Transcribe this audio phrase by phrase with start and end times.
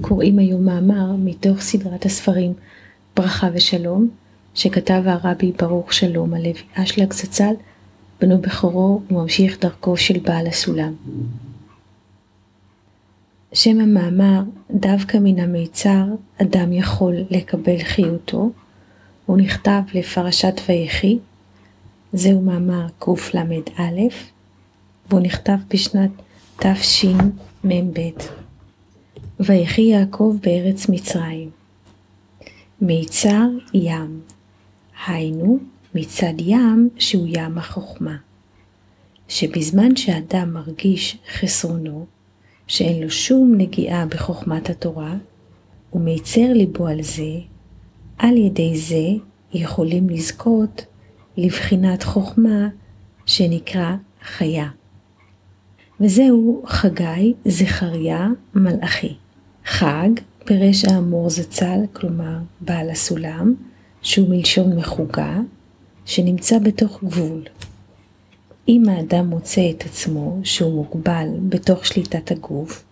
[0.00, 2.52] קוראים היום מאמר מתוך סדרת הספרים
[3.16, 4.08] ברכה ושלום,
[4.54, 7.54] שכתב הרבי ברוך שלום הלוי אשלג זצ"ל,
[8.20, 10.92] בנו בכורו וממשיך דרכו של בעל הסולם.
[13.52, 16.04] שם המאמר, דווקא מן המיצר,
[16.42, 18.50] אדם יכול לקבל חיותו,
[19.26, 21.18] הוא נכתב לפרשת ויחי,
[22.12, 23.82] זהו מאמר קל"א,
[25.08, 26.10] והוא נכתב בשנת
[26.58, 27.98] תשמ"ב.
[29.40, 31.50] ויחי יעקב בארץ מצרים.
[32.80, 34.20] מיצר ים,
[35.06, 35.58] היינו
[35.94, 38.16] מצד ים שהוא ים החוכמה,
[39.28, 42.06] שבזמן שאדם מרגיש חסרונו,
[42.66, 45.14] שאין לו שום נגיעה בחוכמת התורה,
[45.90, 47.38] הוא מיצר ליבו על זה,
[48.18, 49.06] על ידי זה
[49.54, 50.84] יכולים לזכות
[51.36, 52.68] לבחינת חוכמה
[53.26, 54.68] שנקרא חיה.
[56.00, 59.14] וזהו חגי זכריה מלאכי.
[59.78, 60.10] חג
[60.44, 63.54] פירש האמור זצ"ל, כלומר בעל הסולם,
[64.02, 65.40] שהוא מלשון מחוגה,
[66.06, 67.42] שנמצא בתוך גבול.
[68.68, 72.84] אם האדם מוצא את עצמו שהוא מוגבל בתוך שליטת הגוף,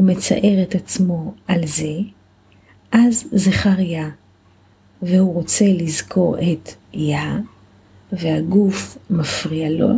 [0.00, 1.92] ומצער את עצמו על זה,
[2.92, 4.08] אז זכריה,
[5.02, 7.38] והוא רוצה לזכור את יה,
[8.12, 9.88] והגוף מפריע לו,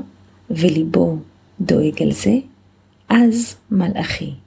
[0.51, 1.17] וליבו
[1.61, 2.35] דואג על זה,
[3.09, 4.44] אז מלאכי.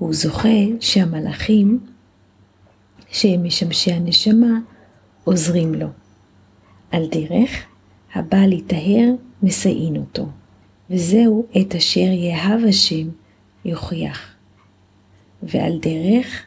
[0.00, 1.80] הוא זוכה שהמלאכים,
[3.10, 4.58] שהם משמשי הנשמה,
[5.24, 5.86] עוזרים לו.
[6.90, 7.50] על דרך,
[8.14, 9.08] הבא להיטהר
[9.42, 10.26] מסייעין אותו,
[10.90, 13.08] וזהו את אשר יאהב השם
[13.64, 14.34] יוכיח.
[15.42, 16.42] ועל דרך,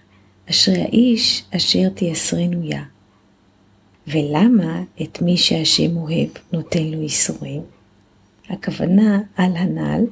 [0.50, 2.84] אשרי האיש אשר תייסרנו יה.
[4.08, 7.62] ולמה את מי שהשם אוהב נותן לו ייסורים?
[8.50, 10.06] הכוונה על הנ"ל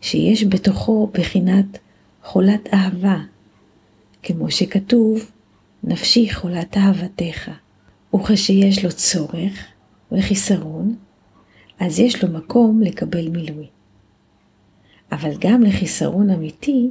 [0.00, 1.78] שיש בתוכו בחינת
[2.28, 3.18] חולת אהבה,
[4.22, 5.30] כמו שכתוב,
[5.84, 7.50] נפשי חולת אהבתך,
[8.14, 9.66] וכשיש לו צורך
[10.12, 10.96] וחיסרון,
[11.80, 13.66] אז יש לו מקום לקבל מילוי.
[15.12, 16.90] אבל גם לחיסרון אמיתי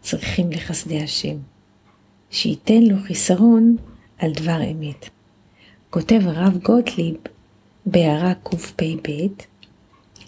[0.00, 1.36] צריכים לחסדי השם,
[2.30, 3.76] שייתן לו חיסרון
[4.18, 5.08] על דבר אמת.
[5.90, 7.16] כותב הרב גוטליב
[7.86, 9.10] בהערה קפ"ב,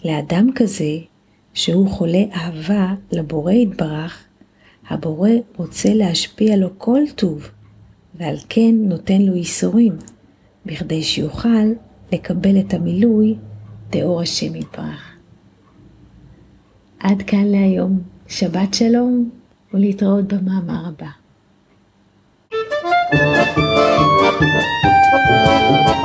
[0.05, 0.97] לאדם כזה,
[1.53, 4.23] שהוא חולה אהבה לבורא יתברך,
[4.89, 7.49] הבורא רוצה להשפיע לו כל טוב,
[8.15, 9.93] ועל כן נותן לו ייסורים,
[10.65, 11.67] בכדי שיוכל
[12.11, 13.35] לקבל את המילוי
[13.89, 15.15] תאור השם יתברך.
[16.99, 19.29] עד כאן להיום, שבת שלום
[19.73, 21.07] ולהתראות במאמר הבא.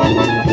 [0.00, 0.47] Thank you.